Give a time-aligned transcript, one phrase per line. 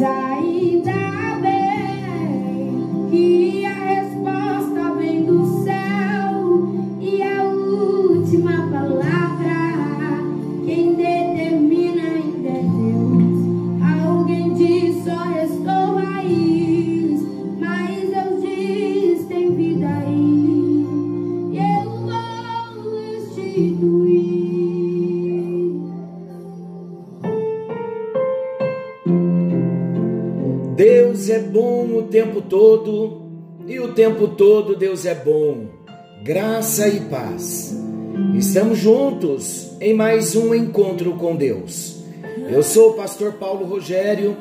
[0.00, 1.53] tempo
[32.84, 33.22] todo
[33.66, 35.68] e o tempo todo Deus é bom.
[36.22, 37.74] Graça e paz.
[38.36, 42.02] Estamos juntos em mais um encontro com Deus.
[42.50, 44.36] Eu sou o pastor Paulo Rogério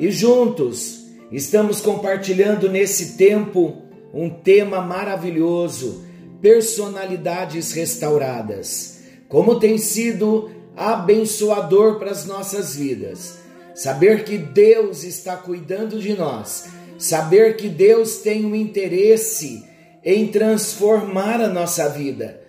[0.00, 3.82] e juntos estamos compartilhando nesse tempo
[4.12, 6.04] um tema maravilhoso:
[6.42, 9.00] personalidades restauradas.
[9.28, 13.38] Como tem sido abençoador para as nossas vidas.
[13.76, 19.64] Saber que Deus está cuidando de nós saber que Deus tem um interesse
[20.04, 22.42] em transformar a nossa vida,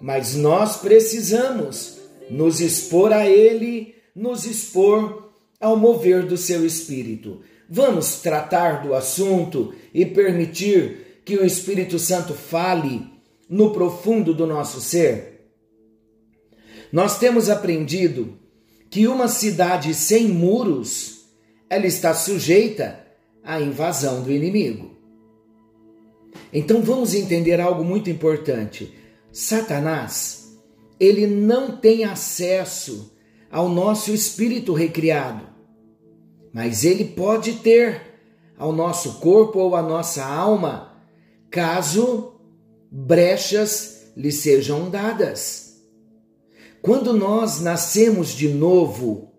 [0.00, 1.98] mas nós precisamos
[2.30, 7.42] nos expor a Ele, nos expor ao mover do seu Espírito.
[7.68, 13.06] Vamos tratar do assunto e permitir que o Espírito Santo fale
[13.48, 15.50] no profundo do nosso ser?
[16.90, 18.38] Nós temos aprendido
[18.90, 21.26] que uma cidade sem muros,
[21.68, 23.01] ela está sujeita
[23.44, 24.92] a invasão do inimigo.
[26.52, 28.94] Então vamos entender algo muito importante.
[29.32, 30.58] Satanás,
[31.00, 33.12] ele não tem acesso
[33.50, 35.46] ao nosso espírito recriado,
[36.52, 38.12] mas ele pode ter
[38.56, 40.92] ao nosso corpo ou à nossa alma,
[41.50, 42.34] caso
[42.90, 45.82] brechas lhe sejam dadas.
[46.80, 49.32] Quando nós nascemos de novo,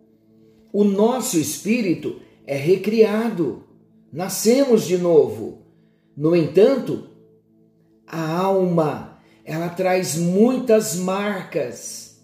[0.71, 3.63] o nosso espírito é recriado
[4.13, 5.63] nascemos de novo.
[6.15, 7.09] No entanto,
[8.05, 12.21] a alma, ela traz muitas marcas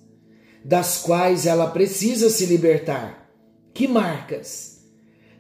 [0.64, 3.32] das quais ela precisa se libertar.
[3.74, 4.82] Que marcas?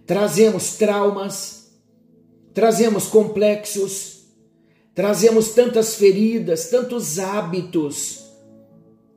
[0.07, 1.71] Trazemos traumas,
[2.51, 4.23] trazemos complexos,
[4.95, 8.25] trazemos tantas feridas, tantos hábitos,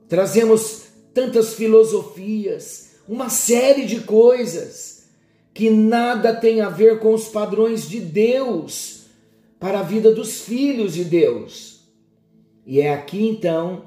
[0.07, 0.83] trazemos
[1.15, 4.92] tantas filosofias, uma série de coisas
[5.53, 9.05] que nada tem a ver com os padrões de Deus
[9.59, 11.81] para a vida dos filhos de Deus.
[12.65, 13.83] E é aqui então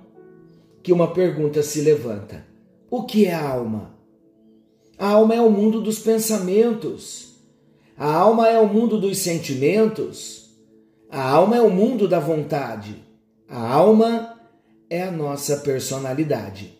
[0.82, 2.46] que uma pergunta se levanta:
[2.88, 3.94] o que é a alma?
[4.98, 7.34] A alma é o mundo dos pensamentos.
[7.98, 10.50] A alma é o mundo dos sentimentos.
[11.10, 13.02] A alma é o mundo da vontade.
[13.48, 14.38] A alma
[14.88, 16.75] é a nossa personalidade.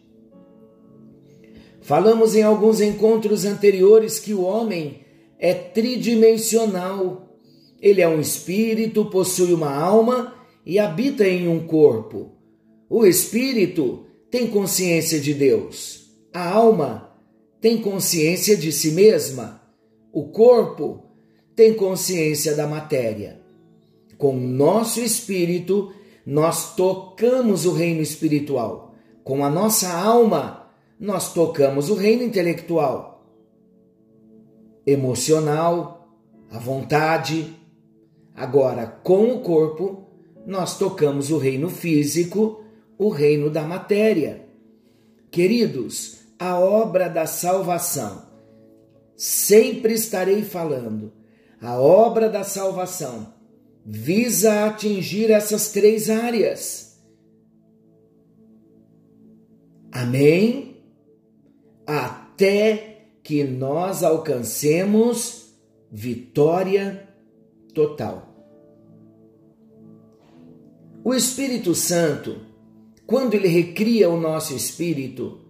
[1.86, 5.02] Falamos em alguns encontros anteriores que o homem
[5.38, 7.38] é tridimensional.
[7.80, 10.34] Ele é um espírito, possui uma alma
[10.66, 12.32] e habita em um corpo.
[12.90, 16.10] O espírito tem consciência de Deus.
[16.34, 17.16] A alma
[17.60, 19.62] tem consciência de si mesma.
[20.12, 21.04] O corpo
[21.54, 23.40] tem consciência da matéria.
[24.18, 25.92] Com nosso espírito,
[26.26, 28.92] nós tocamos o reino espiritual.
[29.22, 30.65] Com a nossa alma,
[30.98, 33.26] nós tocamos o reino intelectual,
[34.86, 36.08] emocional,
[36.50, 37.54] a vontade.
[38.34, 40.06] Agora, com o corpo,
[40.46, 42.64] nós tocamos o reino físico,
[42.98, 44.46] o reino da matéria.
[45.30, 48.26] Queridos, a obra da salvação,
[49.16, 51.12] sempre estarei falando,
[51.60, 53.34] a obra da salvação
[53.84, 56.98] visa atingir essas três áreas.
[59.92, 60.75] Amém?
[61.86, 65.52] Até que nós alcancemos
[65.90, 67.08] vitória
[67.72, 68.34] total.
[71.04, 72.38] O Espírito Santo,
[73.06, 75.40] quando ele recria o nosso espírito,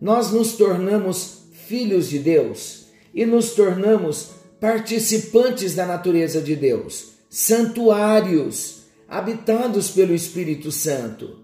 [0.00, 4.30] nós nos tornamos filhos de Deus e nos tornamos
[4.60, 11.41] participantes da natureza de Deus, santuários habitados pelo Espírito Santo.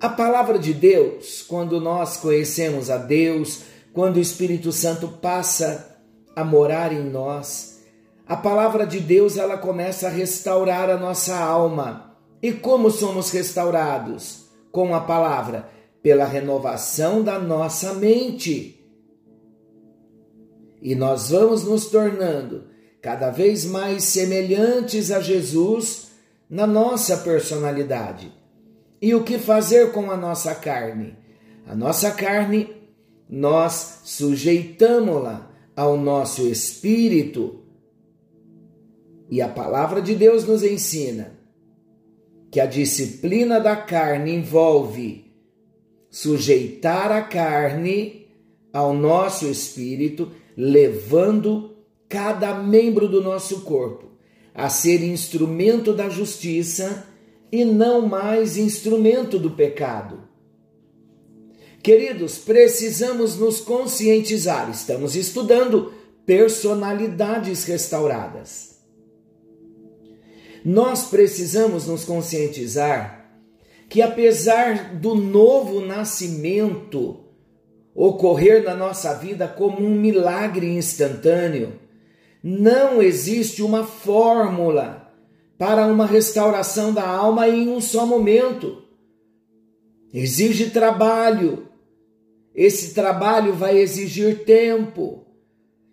[0.00, 6.00] A palavra de Deus, quando nós conhecemos a Deus, quando o Espírito Santo passa
[6.34, 7.82] a morar em nós,
[8.26, 12.16] a palavra de Deus ela começa a restaurar a nossa alma.
[12.40, 14.46] E como somos restaurados?
[14.72, 15.68] Com a palavra,
[16.02, 18.82] pela renovação da nossa mente.
[20.80, 22.64] E nós vamos nos tornando
[23.02, 26.12] cada vez mais semelhantes a Jesus
[26.48, 28.39] na nossa personalidade.
[29.00, 31.16] E o que fazer com a nossa carne?
[31.66, 32.68] A nossa carne,
[33.28, 37.60] nós sujeitamos-la ao nosso espírito.
[39.30, 41.38] E a palavra de Deus nos ensina
[42.50, 45.32] que a disciplina da carne envolve
[46.10, 48.26] sujeitar a carne
[48.72, 51.76] ao nosso espírito, levando
[52.08, 54.10] cada membro do nosso corpo
[54.52, 57.06] a ser instrumento da justiça
[57.52, 60.20] e não mais instrumento do pecado.
[61.82, 64.70] Queridos, precisamos nos conscientizar.
[64.70, 65.92] Estamos estudando
[66.26, 68.78] personalidades restauradas.
[70.64, 73.30] Nós precisamos nos conscientizar
[73.88, 77.24] que, apesar do novo nascimento
[77.94, 81.72] ocorrer na nossa vida como um milagre instantâneo,
[82.42, 84.99] não existe uma fórmula
[85.60, 88.82] para uma restauração da alma em um só momento.
[90.10, 91.68] Exige trabalho.
[92.54, 95.26] Esse trabalho vai exigir tempo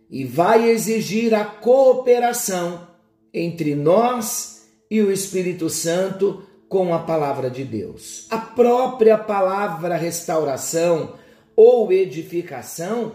[0.09, 2.87] e vai exigir a cooperação
[3.33, 8.25] entre nós e o Espírito Santo com a palavra de Deus.
[8.29, 11.15] A própria palavra restauração
[11.57, 13.11] ou edificação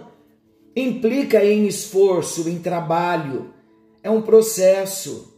[0.77, 3.55] implica em esforço, em trabalho,
[4.03, 5.32] é um processo.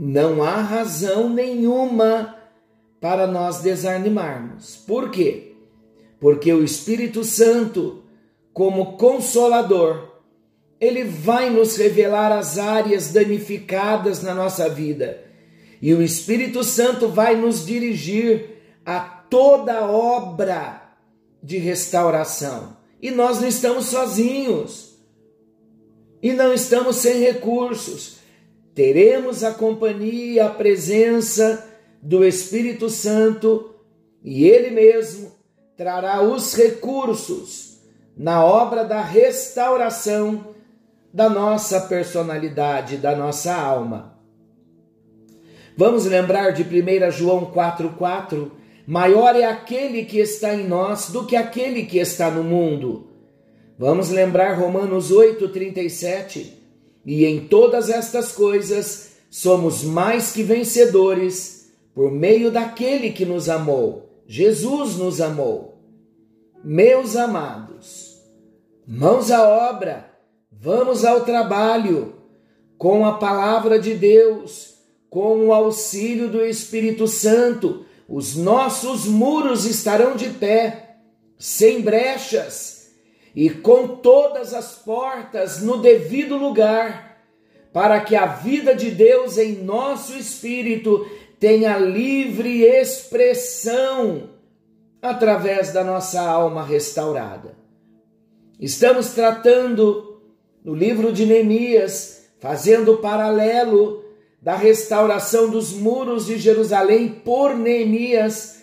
[0.00, 2.36] Não há razão nenhuma
[3.00, 4.76] para nós desanimarmos.
[4.76, 5.56] Por quê?
[6.20, 8.04] Porque o Espírito Santo,
[8.52, 10.20] como consolador,
[10.80, 15.24] ele vai nos revelar as áreas danificadas na nossa vida.
[15.82, 18.50] E o Espírito Santo vai nos dirigir
[18.86, 20.96] a toda obra
[21.42, 22.76] de restauração.
[23.02, 24.96] E nós não estamos sozinhos.
[26.22, 28.17] E não estamos sem recursos.
[28.78, 31.68] Teremos a companhia, a presença
[32.00, 33.74] do Espírito Santo
[34.22, 35.32] e Ele mesmo
[35.76, 37.80] trará os recursos
[38.16, 40.54] na obra da restauração
[41.12, 44.16] da nossa personalidade, da nossa alma.
[45.76, 48.48] Vamos lembrar de 1 João 4,4
[48.86, 53.08] Maior é aquele que está em nós do que aquele que está no mundo.
[53.76, 56.67] Vamos lembrar Romanos 8:37.
[57.04, 64.22] E em todas estas coisas somos mais que vencedores por meio daquele que nos amou.
[64.26, 65.78] Jesus nos amou.
[66.62, 68.20] Meus amados,
[68.86, 70.10] mãos à obra,
[70.50, 72.14] vamos ao trabalho
[72.76, 74.74] com a palavra de Deus,
[75.08, 80.96] com o auxílio do Espírito Santo os nossos muros estarão de pé,
[81.38, 82.77] sem brechas,
[83.34, 87.18] e com todas as portas no devido lugar,
[87.72, 91.06] para que a vida de Deus em nosso espírito
[91.38, 94.30] tenha livre expressão
[95.00, 97.56] através da nossa alma restaurada.
[98.58, 100.20] Estamos tratando
[100.64, 104.04] no livro de Neemias, fazendo paralelo
[104.42, 108.62] da restauração dos muros de Jerusalém por Neemias,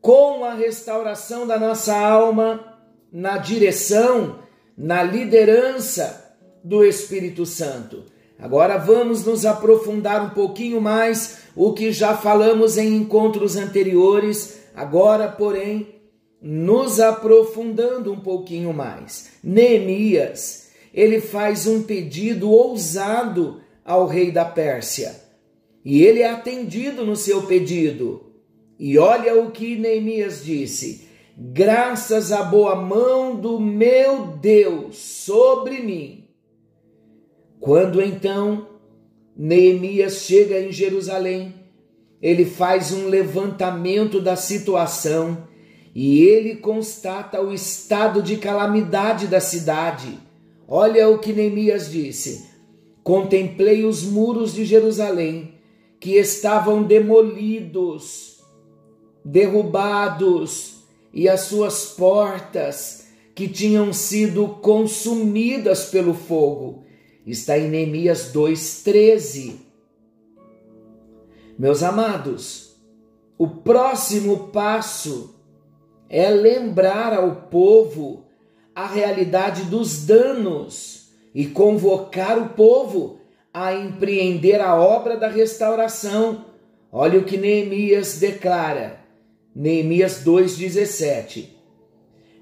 [0.00, 2.73] com a restauração da nossa alma
[3.14, 4.40] na direção,
[4.76, 8.02] na liderança do Espírito Santo.
[8.36, 15.28] Agora vamos nos aprofundar um pouquinho mais o que já falamos em encontros anteriores, agora,
[15.28, 15.94] porém,
[16.42, 19.30] nos aprofundando um pouquinho mais.
[19.44, 25.14] Neemias, ele faz um pedido ousado ao rei da Pérsia.
[25.84, 28.32] E ele é atendido no seu pedido.
[28.76, 36.28] E olha o que Neemias disse: graças à boa mão do meu Deus sobre mim.
[37.60, 38.68] Quando então
[39.36, 41.54] Neemias chega em Jerusalém,
[42.22, 45.48] ele faz um levantamento da situação
[45.94, 50.18] e ele constata o estado de calamidade da cidade.
[50.66, 52.48] Olha o que Neemias disse:
[53.02, 55.54] Contemplei os muros de Jerusalém,
[56.00, 58.42] que estavam demolidos,
[59.24, 60.73] derrubados,
[61.14, 66.84] e as suas portas, que tinham sido consumidas pelo fogo.
[67.24, 69.54] Está em Neemias 2,13.
[71.56, 72.76] Meus amados,
[73.38, 75.34] o próximo passo
[76.08, 78.26] é lembrar ao povo
[78.74, 83.20] a realidade dos danos e convocar o povo
[83.52, 86.44] a empreender a obra da restauração.
[86.90, 89.03] Olha o que Neemias declara.
[89.54, 91.48] Neemias 2,17.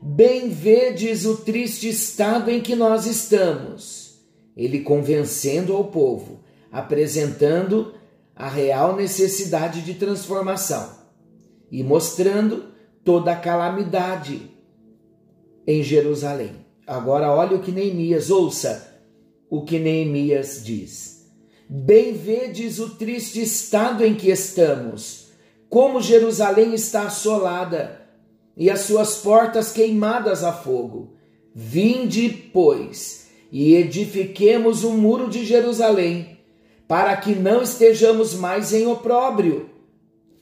[0.00, 4.20] Bem vedes o triste estado em que nós estamos.
[4.56, 6.40] Ele convencendo ao povo,
[6.70, 7.94] apresentando
[8.34, 10.90] a real necessidade de transformação
[11.70, 12.72] e mostrando
[13.04, 14.50] toda a calamidade
[15.66, 16.66] em Jerusalém.
[16.86, 19.00] Agora olha o que Neemias, ouça
[19.48, 21.30] o que Neemias diz.
[21.68, 25.21] Bem vedes o triste estado em que estamos,
[25.72, 28.02] como Jerusalém está assolada
[28.54, 31.14] e as suas portas queimadas a fogo.
[31.54, 36.36] Vinde, pois, e edifiquemos o muro de Jerusalém,
[36.86, 39.70] para que não estejamos mais em opróbrio.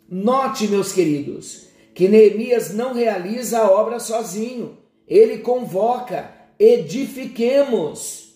[0.09, 8.35] Note, meus queridos, que Neemias não realiza a obra sozinho, ele convoca, edifiquemos.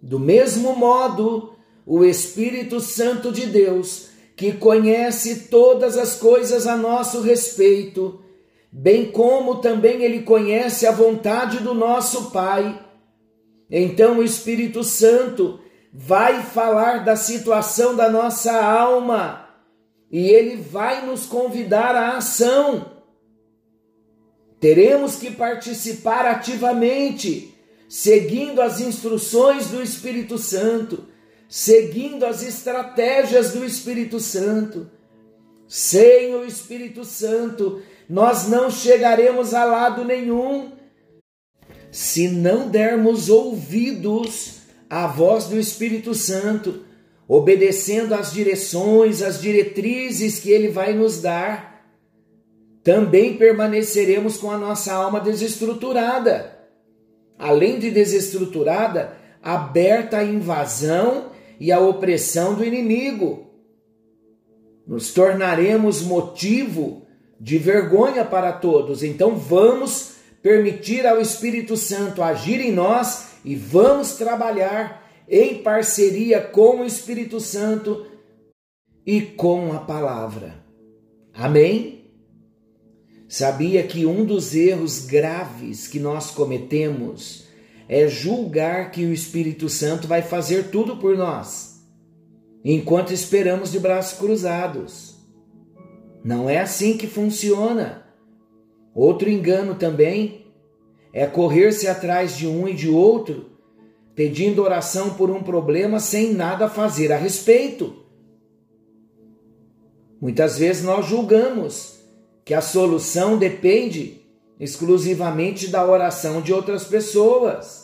[0.00, 4.10] Do mesmo modo, o Espírito Santo de Deus,
[4.40, 8.22] que conhece todas as coisas a nosso respeito,
[8.72, 12.82] bem como também ele conhece a vontade do nosso Pai.
[13.70, 15.60] Então o Espírito Santo
[15.92, 19.46] vai falar da situação da nossa alma
[20.10, 22.92] e ele vai nos convidar à ação.
[24.58, 27.54] Teremos que participar ativamente,
[27.90, 31.09] seguindo as instruções do Espírito Santo,
[31.50, 34.88] seguindo as estratégias do Espírito Santo.
[35.66, 40.72] Sem o Espírito Santo, nós não chegaremos a lado nenhum
[41.90, 46.84] se não dermos ouvidos à voz do Espírito Santo,
[47.26, 51.84] obedecendo às direções, às diretrizes que ele vai nos dar.
[52.84, 56.58] Também permaneceremos com a nossa alma desestruturada.
[57.36, 61.29] Além de desestruturada, aberta à invasão
[61.60, 63.46] e à opressão do inimigo.
[64.86, 67.06] Nos tornaremos motivo
[67.38, 69.02] de vergonha para todos.
[69.02, 76.80] Então vamos permitir ao Espírito Santo agir em nós e vamos trabalhar em parceria com
[76.80, 78.06] o Espírito Santo
[79.06, 80.64] e com a palavra.
[81.34, 82.10] Amém?
[83.28, 87.44] Sabia que um dos erros graves que nós cometemos
[87.92, 91.84] é julgar que o Espírito Santo vai fazer tudo por nós,
[92.64, 95.16] enquanto esperamos de braços cruzados.
[96.22, 98.06] Não é assim que funciona.
[98.94, 100.46] Outro engano também
[101.12, 103.50] é correr-se atrás de um e de outro,
[104.14, 108.04] pedindo oração por um problema sem nada fazer a respeito.
[110.20, 111.98] Muitas vezes nós julgamos
[112.44, 114.20] que a solução depende
[114.60, 117.79] exclusivamente da oração de outras pessoas.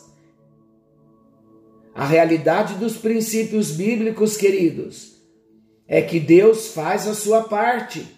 [1.97, 5.17] A realidade dos princípios bíblicos, queridos,
[5.89, 8.17] é que Deus faz a sua parte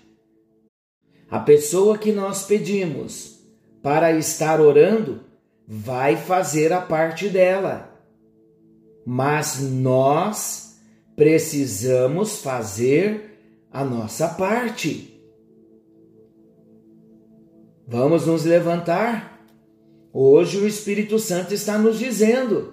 [1.30, 3.38] a pessoa que nós pedimos
[3.82, 5.20] para estar orando
[5.66, 7.94] vai fazer a parte dela.
[9.04, 10.78] Mas nós
[11.14, 15.22] precisamos fazer a nossa parte.
[17.86, 19.46] Vamos nos levantar.
[20.12, 22.72] Hoje o Espírito Santo está nos dizendo: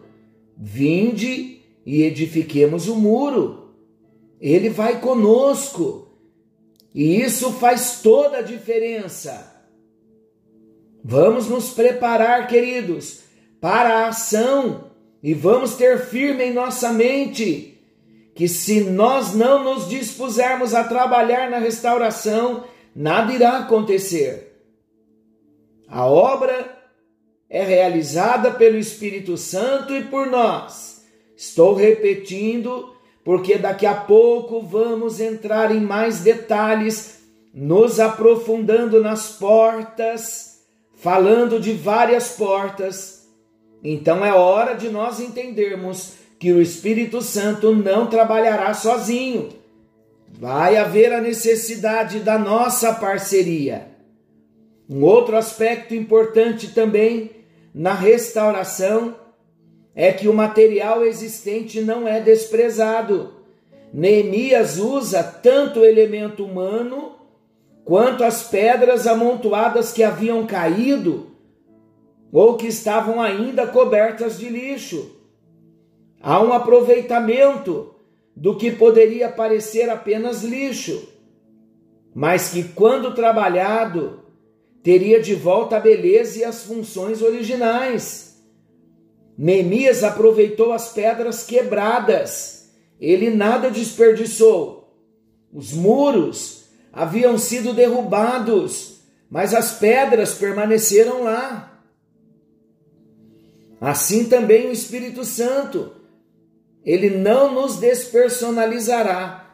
[0.58, 3.76] vinde e edifiquemos o muro.
[4.40, 6.08] Ele vai conosco.
[6.94, 9.54] E isso faz toda a diferença.
[11.04, 13.20] Vamos nos preparar, queridos,
[13.60, 17.76] para a ação e vamos ter firme em nossa mente
[18.36, 24.62] que se nós não nos dispusermos a trabalhar na restauração, nada irá acontecer.
[25.88, 26.75] A obra
[27.56, 31.06] é realizada pelo Espírito Santo e por nós.
[31.38, 32.94] Estou repetindo
[33.24, 37.22] porque daqui a pouco vamos entrar em mais detalhes,
[37.54, 43.26] nos aprofundando nas portas, falando de várias portas.
[43.82, 49.48] Então é hora de nós entendermos que o Espírito Santo não trabalhará sozinho.
[50.28, 53.88] Vai haver a necessidade da nossa parceria.
[54.90, 57.35] Um outro aspecto importante também
[57.78, 59.18] na restauração
[59.94, 63.34] é que o material existente não é desprezado.
[63.94, 67.18] Neemias usa tanto o elemento humano
[67.84, 71.32] quanto as pedras amontoadas que haviam caído
[72.32, 75.14] ou que estavam ainda cobertas de lixo.
[76.22, 77.94] Há um aproveitamento
[78.34, 81.10] do que poderia parecer apenas lixo,
[82.14, 84.25] mas que, quando trabalhado,
[84.86, 88.36] teria de volta a beleza e as funções originais.
[89.36, 92.70] Neemias aproveitou as pedras quebradas,
[93.02, 94.96] ele nada desperdiçou.
[95.52, 101.82] Os muros haviam sido derrubados, mas as pedras permaneceram lá.
[103.82, 105.94] Assim também o Espírito Santo,
[106.86, 109.52] ele não nos despersonalizará,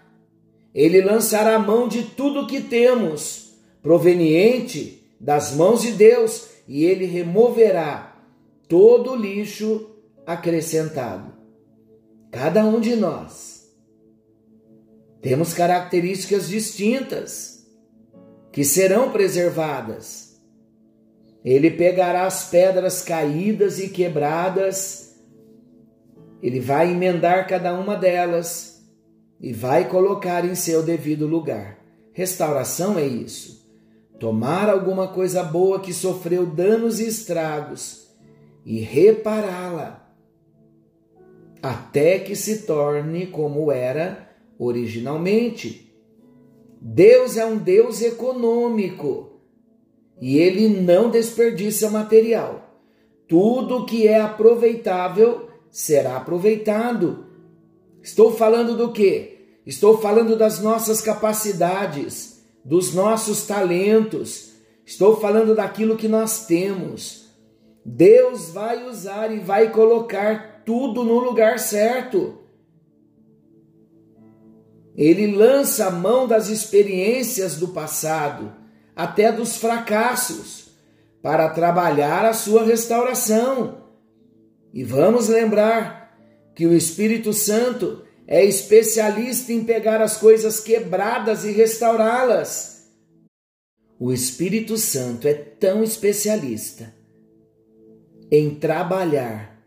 [0.76, 8.20] ele lançará mão de tudo que temos, proveniente das mãos de Deus, e ele removerá
[8.68, 9.92] todo o lixo
[10.26, 11.32] acrescentado.
[12.32, 13.70] Cada um de nós
[15.22, 17.68] temos características distintas
[18.52, 20.42] que serão preservadas.
[21.46, 25.16] Ele pegará as pedras caídas e quebradas,
[26.42, 28.82] ele vai emendar cada uma delas
[29.40, 31.78] e vai colocar em seu devido lugar.
[32.12, 33.61] Restauração é isso.
[34.22, 38.08] Tomar alguma coisa boa que sofreu danos e estragos
[38.64, 40.14] e repará-la
[41.60, 45.92] até que se torne como era originalmente.
[46.80, 49.42] Deus é um Deus econômico
[50.22, 52.80] e ele não desperdiça material.
[53.28, 57.26] Tudo que é aproveitável será aproveitado.
[58.04, 59.48] Estou falando do quê?
[59.66, 64.52] Estou falando das nossas capacidades, dos nossos talentos.
[64.86, 67.30] Estou falando daquilo que nós temos.
[67.86, 72.40] Deus vai usar e vai colocar tudo no lugar certo.
[74.96, 78.54] Ele lança a mão das experiências do passado,
[78.96, 80.70] até dos fracassos,
[81.22, 83.86] para trabalhar a sua restauração.
[84.74, 86.18] E vamos lembrar
[86.56, 92.90] que o Espírito Santo é especialista em pegar as coisas quebradas e restaurá-las.
[94.00, 96.96] O Espírito Santo é tão especialista
[98.32, 99.62] em trabalhar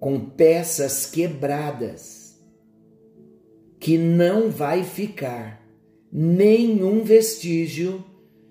[0.00, 2.36] com peças quebradas
[3.78, 5.64] que não vai ficar
[6.12, 8.04] nenhum vestígio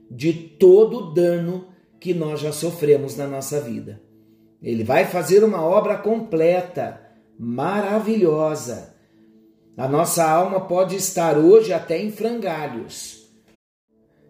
[0.09, 1.67] de todo o dano
[1.99, 4.01] que nós já sofremos na nossa vida.
[4.63, 7.01] Ele vai fazer uma obra completa,
[7.37, 8.88] maravilhosa.
[9.79, 13.31] A nossa alma pode estar hoje até em frangalhos,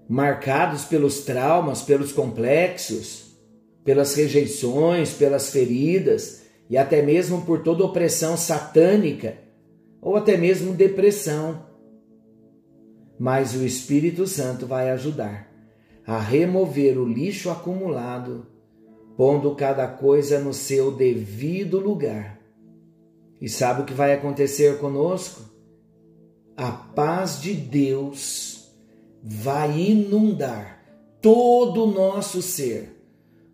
[0.08, 3.36] marcados pelos traumas, pelos complexos,
[3.84, 9.40] pelas rejeições, pelas feridas e até mesmo por toda opressão satânica
[10.00, 11.66] ou até mesmo depressão.
[13.18, 15.52] Mas o Espírito Santo vai ajudar
[16.06, 18.46] a remover o lixo acumulado
[19.18, 22.39] pondo cada coisa no seu devido lugar.
[23.42, 25.42] E sabe o que vai acontecer conosco?
[26.58, 28.70] A paz de Deus
[29.24, 30.84] vai inundar
[31.22, 32.98] todo o nosso ser.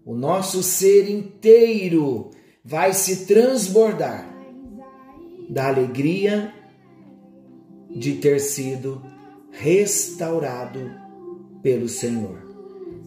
[0.05, 2.31] O nosso ser inteiro
[2.63, 4.27] vai se transbordar
[5.49, 6.53] da alegria
[7.89, 9.01] de ter sido
[9.51, 10.91] restaurado
[11.61, 12.43] pelo Senhor.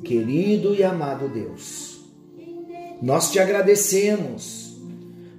[0.03, 2.01] Querido e amado Deus,
[3.03, 4.68] nós te agradecemos,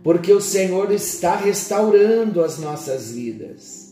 [0.10, 3.92] porque o Senhor está restaurando as nossas vidas.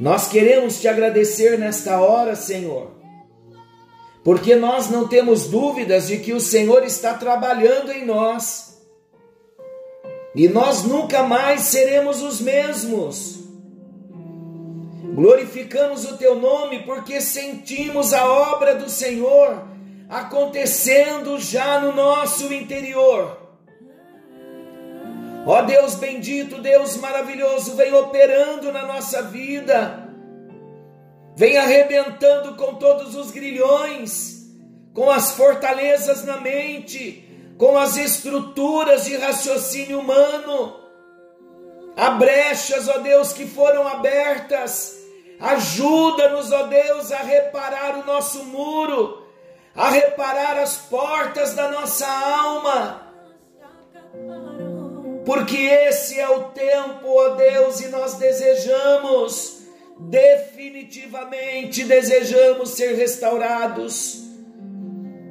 [0.00, 2.90] Nós queremos te agradecer nesta hora, Senhor,
[4.24, 8.82] porque nós não temos dúvidas de que o Senhor está trabalhando em nós.
[10.34, 13.44] E nós nunca mais seremos os mesmos.
[15.14, 19.68] Glorificamos o teu nome porque sentimos a obra do Senhor
[20.08, 23.41] acontecendo já no nosso interior.
[25.46, 30.08] Ó Deus bendito, Deus maravilhoso, vem operando na nossa vida,
[31.34, 34.46] vem arrebentando com todos os grilhões,
[34.94, 37.28] com as fortalezas na mente,
[37.58, 40.80] com as estruturas de raciocínio humano.
[41.96, 44.96] Há brechas, ó Deus, que foram abertas.
[45.40, 49.22] Ajuda-nos, ó Deus, a reparar o nosso muro
[49.74, 53.11] a reparar as portas da nossa alma.
[55.24, 59.62] Porque esse é o tempo, ó Deus, e nós desejamos,
[59.98, 64.20] definitivamente desejamos ser restaurados.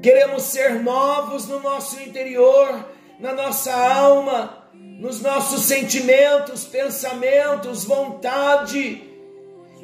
[0.02, 9.04] Queremos ser novos no nosso interior, na nossa alma, nos nossos sentimentos, pensamentos, vontade.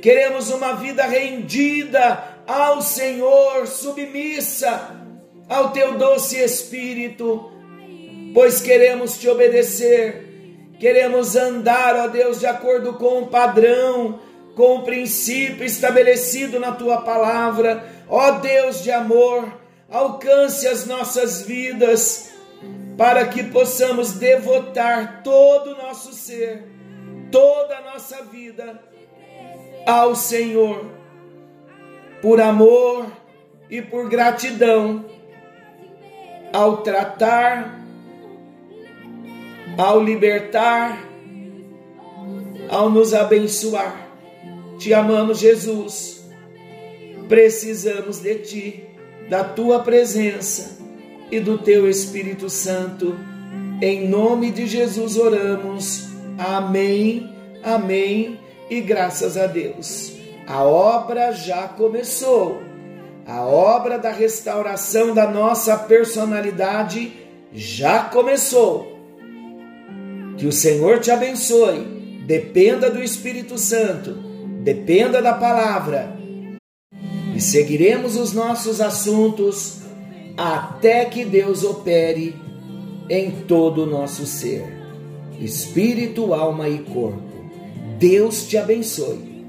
[0.02, 4.96] Queremos uma vida rendida ao Senhor, submissa
[5.50, 7.52] ao teu doce espírito,
[8.34, 10.26] pois queremos te obedecer,
[10.80, 14.20] queremos andar, ó Deus, de acordo com o padrão,
[14.56, 19.48] com o princípio estabelecido na tua palavra, ó Deus de amor,
[19.90, 22.32] alcance as nossas vidas,
[22.98, 26.63] para que possamos devotar todo o nosso ser,
[27.32, 28.82] toda a nossa vida
[29.86, 30.86] ao Senhor.
[32.22, 33.06] Por amor
[33.70, 35.06] e por gratidão
[36.52, 37.80] ao tratar,
[39.75, 41.03] ao libertar,
[42.69, 44.08] ao nos abençoar.
[44.77, 46.23] Te amamos, Jesus.
[47.27, 48.84] Precisamos de Ti,
[49.30, 50.77] da Tua presença.
[51.32, 53.17] e do teu Espírito Santo.
[53.82, 56.08] Em nome de Jesus oramos.
[56.38, 57.30] Amém,
[57.63, 60.13] amém e graças a Deus.
[60.47, 62.62] A obra já começou.
[63.25, 67.12] A obra da restauração da nossa personalidade
[67.53, 68.97] já começou.
[70.38, 71.97] Que o Senhor te abençoe.
[72.26, 74.13] Dependa do Espírito Santo,
[74.62, 76.15] dependa da palavra.
[77.36, 79.78] E seguiremos os nossos assuntos
[80.36, 82.36] até que Deus opere
[83.10, 84.65] em todo o nosso ser,
[85.39, 87.21] espírito, alma e corpo.
[87.97, 89.45] Deus te abençoe,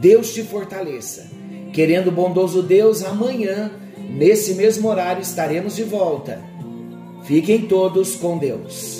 [0.00, 1.28] Deus te fortaleça.
[1.72, 3.70] Querendo bondoso Deus, amanhã,
[4.08, 6.40] nesse mesmo horário, estaremos de volta.
[7.24, 8.99] Fiquem todos com Deus.